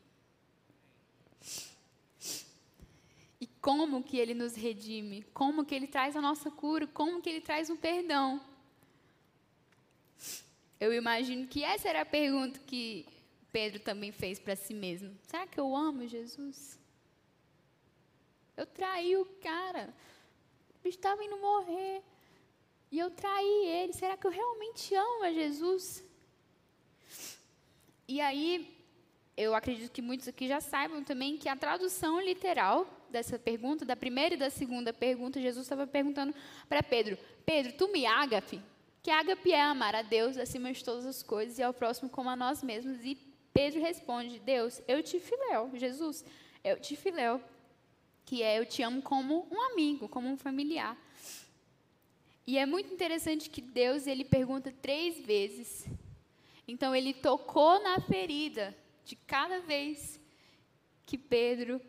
[3.42, 5.24] E como que ele nos redime?
[5.34, 6.88] Como que ele traz a nossa cura?
[6.88, 8.40] Como que ele traz o um perdão?
[10.80, 13.06] Eu imagino que essa era a pergunta que
[13.52, 15.18] Pedro também fez para si mesmo.
[15.24, 16.78] Será que eu amo Jesus?
[18.56, 19.94] Eu traí o cara.
[20.84, 22.02] Ele estava indo morrer.
[22.92, 23.94] E eu traí ele.
[23.94, 26.04] Será que eu realmente amo a Jesus?
[28.08, 28.74] E aí,
[29.36, 33.96] eu acredito que muitos aqui já saibam também que a tradução literal dessa pergunta, da
[33.96, 36.34] primeira e da segunda pergunta, Jesus estava perguntando
[36.70, 38.62] para Pedro: Pedro, tu me ágape?
[39.02, 42.30] Que ágape é amar a Deus acima de todas as coisas e ao próximo como
[42.30, 43.04] a nós mesmos.
[43.04, 43.16] E
[43.54, 45.72] Pedro responde: Deus, eu te filéu.
[45.74, 46.24] Jesus,
[46.64, 47.42] eu te filéu.
[48.26, 50.98] Que é eu te amo como um amigo, como um familiar.
[52.46, 55.88] E é muito interessante que Deus ele pergunta três vezes.
[56.68, 60.20] Então ele tocou na ferida de cada vez
[61.06, 61.82] que Pedro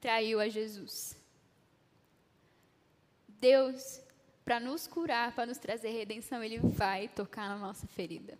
[0.00, 1.16] traiu a Jesus.
[3.28, 4.00] Deus,
[4.44, 8.38] para nos curar, para nos trazer redenção, ele vai tocar na nossa ferida.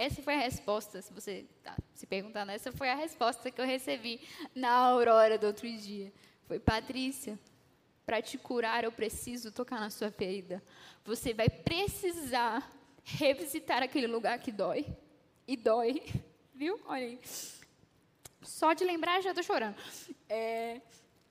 [0.00, 3.66] Essa foi a resposta, se você está se perguntando, essa foi a resposta que eu
[3.66, 4.18] recebi
[4.54, 6.10] na aurora do outro dia.
[6.48, 7.38] Foi, Patrícia,
[8.06, 10.62] para te curar eu preciso tocar na sua ferida.
[11.04, 12.72] Você vai precisar
[13.04, 14.86] revisitar aquele lugar que dói.
[15.46, 16.02] E dói,
[16.54, 16.80] viu?
[16.86, 17.20] Olha aí.
[18.40, 19.76] Só de lembrar já estou chorando.
[20.30, 20.80] É,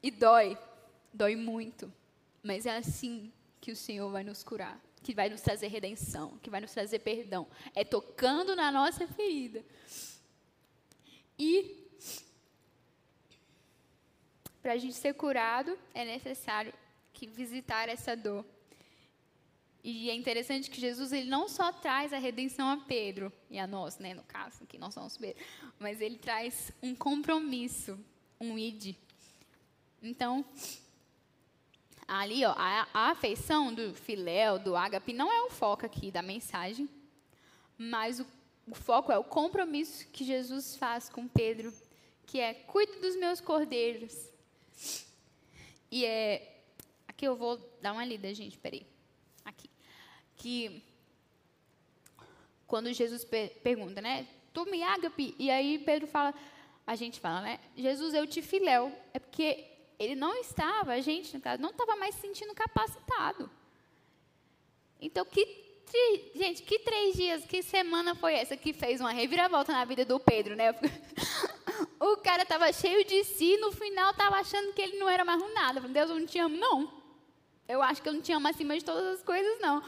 [0.04, 0.56] e dói,
[1.12, 1.92] dói muito.
[2.44, 6.50] Mas é assim que o Senhor vai nos curar que vai nos trazer redenção, que
[6.50, 7.48] vai nos trazer perdão.
[7.74, 9.64] É tocando na nossa ferida.
[11.38, 11.80] E
[14.62, 16.74] para a gente ser curado, é necessário
[17.14, 18.46] que visitar essa dor.
[19.82, 23.66] E é interessante que Jesus ele não só traz a redenção a Pedro e a
[23.66, 25.42] nós, né, no caso, que nós somos Pedro,
[25.80, 27.98] mas ele traz um compromisso,
[28.40, 28.96] um id.
[30.04, 30.46] Então,
[32.10, 36.22] ali, ó, a, a afeição do filéu, do ágape, não é o foco aqui da
[36.22, 36.90] mensagem,
[37.78, 38.26] mas o,
[38.68, 41.72] o foco é o compromisso que Jesus faz com Pedro,
[42.26, 44.30] que é cuide dos meus cordeiros.
[45.92, 46.62] E é
[47.08, 48.86] aqui eu vou dar uma lida, gente, peraí.
[49.46, 49.70] Aqui.
[50.36, 50.84] Que
[52.66, 53.26] quando Jesus
[53.64, 54.28] pergunta, né?
[54.52, 55.36] Tu me ágape?
[55.38, 56.34] E aí Pedro fala,
[56.86, 57.60] a gente fala, né?
[57.78, 58.92] Jesus, eu te filéu.
[59.14, 59.69] É porque
[60.00, 63.52] ele não estava, a gente, no caso, não estava mais se sentindo capacitado.
[65.00, 65.70] Então, que
[66.36, 70.20] Gente, que três dias, que semana foi essa que fez uma reviravolta na vida do
[70.20, 70.74] Pedro, né?
[72.00, 75.42] O cara estava cheio de si, no final estava achando que ele não era mais
[75.42, 75.80] um nada.
[75.82, 76.94] Deus, eu não te amo, não.
[77.68, 79.84] Eu acho que eu não te amo acima de todas as coisas, não.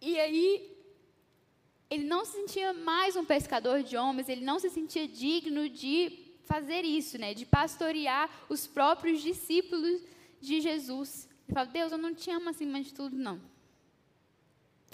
[0.00, 0.76] E aí,
[1.90, 6.27] ele não se sentia mais um pescador de homens, ele não se sentia digno de
[6.48, 7.34] fazer isso, né?
[7.34, 10.02] De pastorear os próprios discípulos
[10.40, 11.28] de Jesus.
[11.46, 13.40] Ele fala, Deus, eu não te amo acima de tudo, não.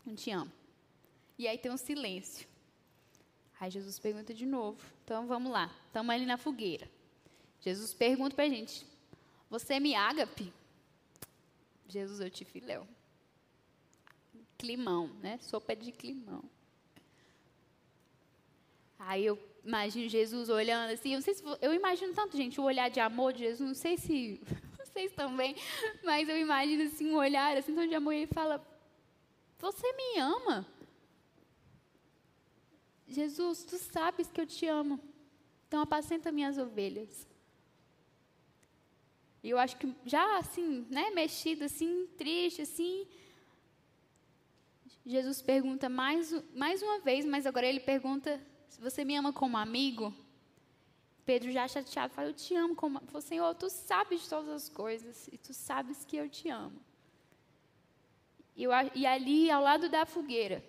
[0.04, 0.52] Não te amo.
[1.38, 2.46] E aí tem um silêncio.
[3.58, 4.78] Aí Jesus pergunta de novo.
[5.04, 5.70] Então vamos lá.
[5.86, 6.90] Estamos ali na fogueira.
[7.60, 8.86] Jesus pergunta para a gente:
[9.48, 10.52] Você me ágape?
[11.88, 12.86] Jesus, eu te filéu.
[14.58, 15.38] Climão, né?
[15.40, 16.42] Sopa de climão.
[18.98, 21.14] Aí eu imagino Jesus olhando assim.
[21.14, 23.68] Eu, se, eu imagino tanto, gente, o olhar de amor de Jesus.
[23.68, 24.40] Não sei se
[24.78, 25.56] vocês também,
[26.04, 28.12] mas eu imagino assim um olhar assim, tão de amor.
[28.12, 28.64] E ele fala:
[29.58, 30.66] Você me ama?
[33.08, 35.00] Jesus, tu sabes que eu te amo.
[35.66, 37.26] Então apacenta minhas ovelhas.
[39.42, 43.06] E eu acho que já assim, né, mexido assim, triste assim,
[45.04, 48.40] Jesus pergunta mais, mais uma vez, mas agora ele pergunta
[48.74, 50.12] se você me ama como amigo.
[51.24, 54.68] Pedro já chateado fala, eu te amo como, falo, Senhor, tu sabes de todas as
[54.68, 56.82] coisas e tu sabes que eu te amo.
[58.56, 60.62] E, eu, e ali, ao lado da fogueira,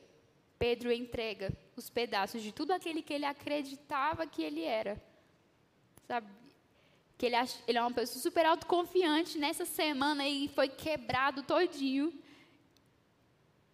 [0.60, 5.02] Pedro entrega os pedaços de tudo aquele que ele acreditava que ele era.
[6.08, 6.28] Sabe?
[7.18, 7.36] Que ele,
[7.68, 12.14] ele é uma pessoa super autoconfiante nessa semana e foi quebrado todinho.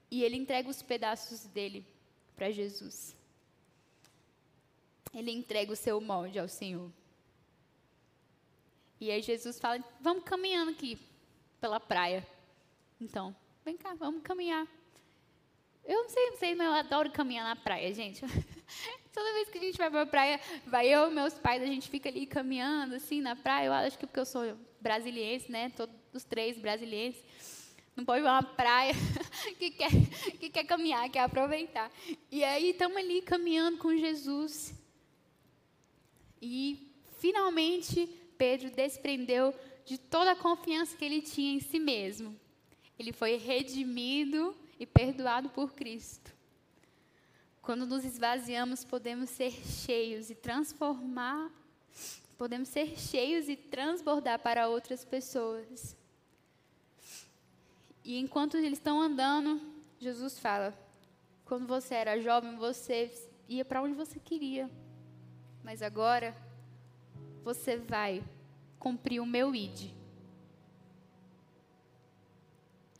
[0.09, 1.85] E ele entrega os pedaços dele
[2.33, 3.19] para Jesus.
[5.13, 6.91] Ele entrega o seu molde ao Senhor.
[8.99, 10.97] E aí Jesus fala: Vamos caminhando aqui
[11.59, 12.25] pela praia.
[12.99, 14.67] Então, vem cá, vamos caminhar.
[15.83, 18.21] Eu não sei vocês, mas eu adoro caminhar na praia, gente.
[19.11, 21.65] Toda vez que a gente vai para a praia, vai eu e meus pais, a
[21.65, 23.67] gente fica ali caminhando, assim, na praia.
[23.67, 25.69] Eu acho que porque eu sou brasiliense, né?
[25.75, 27.17] Todos os três brasileiros.
[27.95, 28.93] Não pode ir uma praia
[29.59, 29.89] que quer,
[30.39, 31.91] que quer caminhar, quer aproveitar.
[32.31, 34.73] E aí estamos ali caminhando com Jesus.
[36.41, 39.53] E finalmente Pedro desprendeu
[39.85, 42.35] de toda a confiança que ele tinha em si mesmo.
[42.97, 46.33] Ele foi redimido e perdoado por Cristo.
[47.61, 51.51] Quando nos esvaziamos, podemos ser cheios e transformar,
[52.37, 55.95] podemos ser cheios e transbordar para outras pessoas.
[58.03, 59.61] E enquanto eles estão andando,
[59.99, 60.75] Jesus fala:
[61.45, 63.11] quando você era jovem, você
[63.47, 64.69] ia para onde você queria,
[65.63, 66.35] mas agora
[67.43, 68.23] você vai
[68.79, 69.91] cumprir o meu id.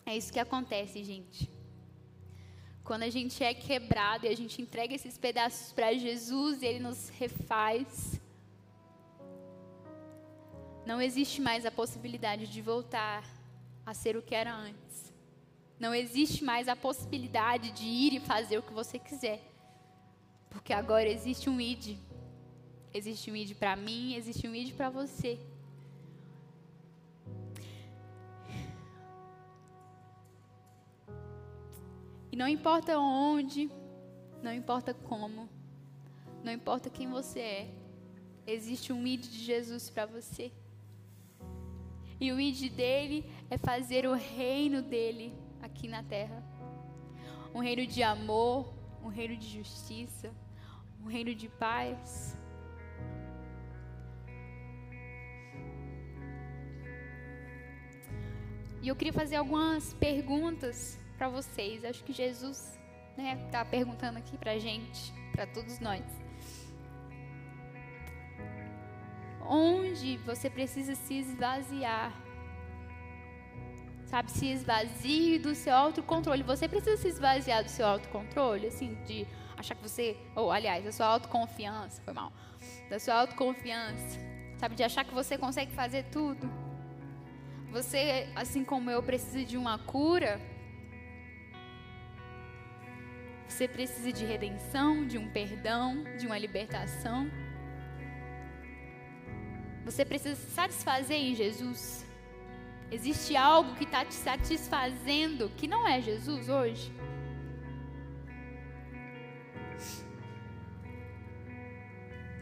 [0.05, 1.49] É isso que acontece, gente.
[2.83, 6.79] Quando a gente é quebrado e a gente entrega esses pedaços para Jesus e Ele
[6.79, 8.19] nos refaz,
[10.85, 13.23] não existe mais a possibilidade de voltar
[13.85, 15.13] a ser o que era antes.
[15.79, 19.41] Não existe mais a possibilidade de ir e fazer o que você quiser.
[20.49, 21.97] Porque agora existe um id.
[22.93, 25.39] Existe um id para mim, existe um id para você.
[32.31, 33.69] E não importa onde,
[34.41, 35.49] não importa como,
[36.43, 37.73] não importa quem você é,
[38.45, 40.51] existe um id de Jesus para você.
[42.19, 46.43] E o id dele é fazer o reino dele aqui na terra.
[47.53, 48.73] Um reino de amor,
[49.03, 50.31] um reino de justiça,
[51.03, 52.37] um reino de paz.
[58.81, 61.85] E eu queria fazer algumas perguntas para vocês.
[61.85, 62.79] Acho que Jesus
[63.11, 66.03] está né, tá perguntando aqui para gente, para todos nós.
[69.47, 72.11] Onde você precisa se esvaziar?
[74.05, 76.41] Sabe, se esvazie do seu autocontrole.
[76.41, 80.91] Você precisa se esvaziar do seu autocontrole, assim, de achar que você, ou aliás, da
[80.91, 82.33] sua autoconfiança, foi mal,
[82.89, 84.19] da sua autoconfiança,
[84.57, 86.60] sabe, de achar que você consegue fazer tudo.
[87.71, 90.41] Você, assim como eu, precisa de uma cura.
[93.47, 97.31] Você precisa de redenção, de um perdão, de uma libertação.
[99.85, 102.05] Você precisa se satisfazer em Jesus.
[102.91, 106.91] Existe algo que está te satisfazendo que não é Jesus hoje?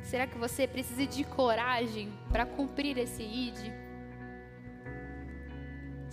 [0.01, 3.78] Será que você precisa de coragem para cumprir esse ID?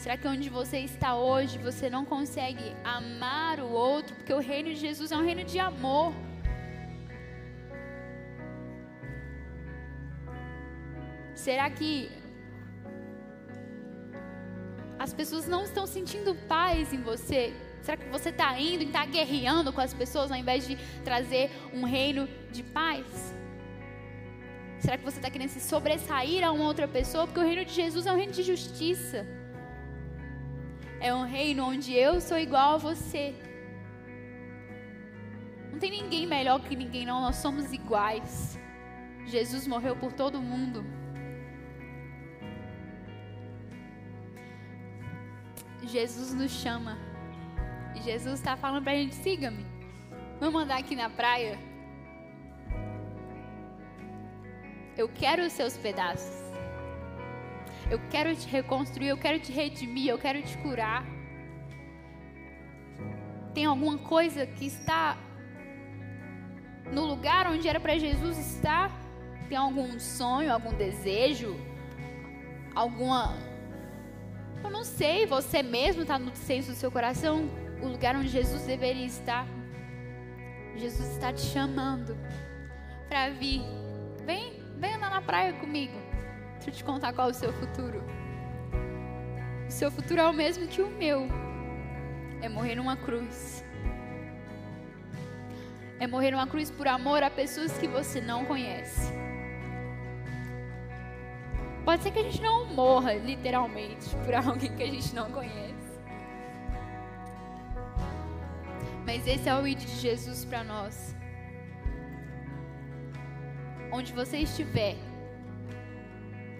[0.07, 4.15] Será que onde você está hoje você não consegue amar o outro?
[4.15, 6.13] Porque o reino de Jesus é um reino de amor.
[11.35, 12.09] Será que
[14.97, 17.53] as pessoas não estão sentindo paz em você?
[17.83, 21.51] Será que você está indo e está guerreando com as pessoas ao invés de trazer
[21.75, 23.35] um reino de paz?
[24.79, 27.27] Será que você está querendo se sobressair a uma outra pessoa?
[27.27, 29.36] Porque o reino de Jesus é um reino de justiça.
[31.01, 33.35] É um reino onde eu sou igual a você.
[35.71, 37.21] Não tem ninguém melhor que ninguém, não.
[37.21, 38.59] Nós somos iguais.
[39.27, 40.85] Jesus morreu por todo mundo.
[45.83, 46.97] Jesus nos chama.
[48.03, 49.67] Jesus está falando para a gente: siga-me.
[50.41, 51.59] Vamos andar aqui na praia?
[54.97, 56.46] Eu quero os seus pedaços.
[57.91, 61.05] Eu quero te reconstruir, eu quero te redimir, eu quero te curar.
[63.55, 65.17] Tem alguma coisa que está
[66.93, 68.91] no lugar onde era para Jesus estar?
[69.49, 71.57] Tem algum sonho, algum desejo,
[72.75, 73.35] alguma
[74.65, 77.49] eu não sei, você mesmo está no senso do seu coração,
[77.81, 79.47] o lugar onde Jesus deveria estar.
[80.75, 82.17] Jesus está te chamando
[83.09, 83.63] para vir.
[84.25, 86.06] Vem, vem andar na praia comigo.
[86.67, 88.03] Deixa eu te contar qual é o seu futuro.
[89.69, 91.29] O seu futuro é o mesmo que o meu.
[92.43, 93.65] É morrer numa cruz.
[96.01, 99.13] É morrer numa cruz por amor a pessoas que você não conhece.
[101.85, 106.01] Pode ser que a gente não morra, literalmente, por alguém que a gente não conhece.
[109.05, 111.15] Mas esse é o ID de Jesus para nós.
[113.93, 114.97] Onde você estiver,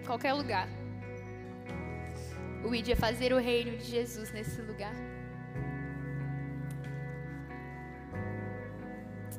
[0.07, 0.69] qualquer lugar,
[2.63, 4.95] o ID é fazer o reino de Jesus nesse lugar.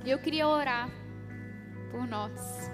[0.05, 0.89] E eu queria orar
[1.91, 2.71] por nós.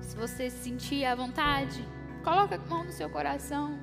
[0.00, 1.86] Se você se sentir à vontade,
[2.22, 3.78] coloca a mão no seu coração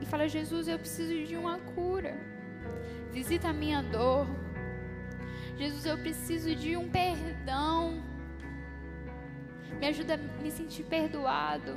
[0.00, 2.14] e fala: Jesus, eu preciso de uma cura.
[3.10, 4.26] Visita a minha dor.
[5.56, 8.07] Jesus, eu preciso de um perdão.
[9.80, 11.74] Me ajuda a me sentir perdoado.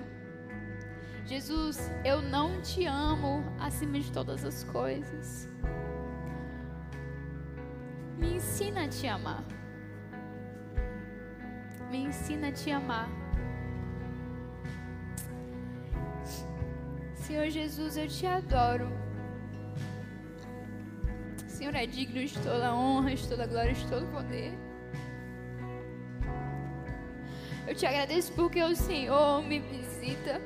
[1.25, 5.47] Jesus, eu não te amo acima de todas as coisas.
[8.17, 9.43] Me ensina a te amar.
[11.89, 13.09] Me ensina a te amar.
[17.15, 18.89] Senhor Jesus, eu te adoro.
[21.47, 24.70] Senhor é digno de toda honra, de toda glória, de todo poder.
[27.71, 30.41] Eu te agradeço porque o Senhor me visita.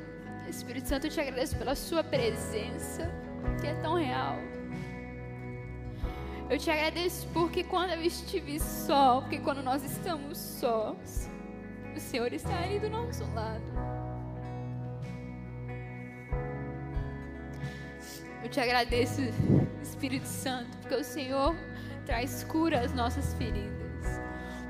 [0.48, 3.12] Espírito Santo, eu te agradeço pela sua presença,
[3.60, 4.38] que é tão real.
[6.48, 11.28] Eu te agradeço porque quando eu estive só, porque quando nós estamos sós,
[11.96, 13.64] o Senhor está ali do nosso lado.
[18.44, 19.22] Eu te agradeço,
[19.82, 21.56] Espírito Santo, porque o Senhor
[22.06, 23.85] traz cura às nossas feridas.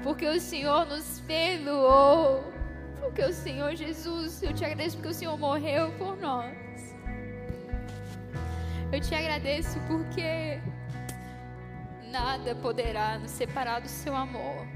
[0.05, 2.43] Porque o Senhor nos perdoou.
[2.99, 6.55] Porque o Senhor Jesus, eu te agradeço porque o Senhor morreu por nós.
[8.91, 10.61] Eu te agradeço porque
[12.11, 14.67] nada poderá nos separar do seu amor.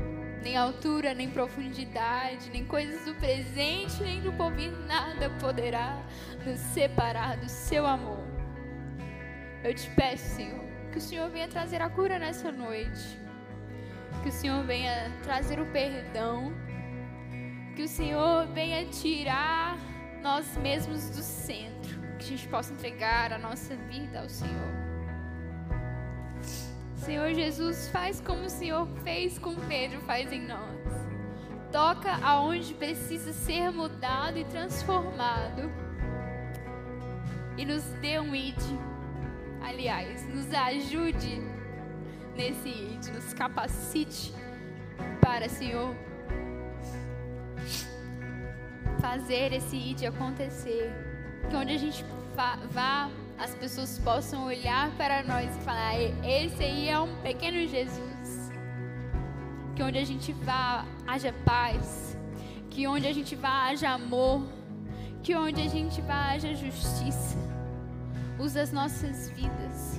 [0.41, 6.01] Nem altura, nem profundidade, nem coisas do presente, nem do porvir, nada poderá
[6.43, 8.25] nos separar do seu amor.
[9.63, 13.28] Eu te peço, Senhor, que o Senhor venha trazer a cura nessa noite.
[14.21, 16.53] Que o Senhor venha trazer o perdão.
[17.75, 19.77] Que o Senhor venha tirar
[20.21, 21.99] nós mesmos do centro.
[22.17, 24.73] Que a gente possa entregar a nossa vida ao Senhor.
[26.95, 30.79] Senhor Jesus, faz como o Senhor fez com Pedro, faz em nós.
[31.71, 35.71] Toca aonde precisa ser mudado e transformado.
[37.57, 38.59] E nos dê um id
[39.61, 41.41] aliás, nos ajude
[42.39, 44.33] nesse ID, nos capacite
[45.19, 45.93] para, Senhor,
[49.01, 50.89] fazer esse ID acontecer.
[51.49, 52.05] Que onde a gente
[52.71, 58.51] vá, as pessoas possam olhar para nós e falar: esse aí é um pequeno Jesus.
[59.75, 62.17] Que onde a gente vá, haja paz.
[62.69, 64.47] Que onde a gente vá, haja amor.
[65.21, 67.37] Que onde a gente vá, haja justiça
[68.39, 69.98] usa as nossas vidas.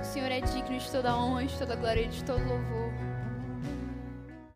[0.00, 3.09] O Senhor é digno de toda honra, de toda glória e de todo louvor.